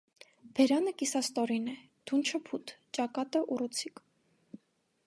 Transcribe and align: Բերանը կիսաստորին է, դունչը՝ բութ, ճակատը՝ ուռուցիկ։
Բերանը 0.59 0.93
կիսաստորին 1.01 1.67
է, 1.75 1.75
դունչը՝ 2.11 2.43
բութ, 2.49 2.75
ճակատը՝ 3.01 3.45
ուռուցիկ։ 3.59 4.05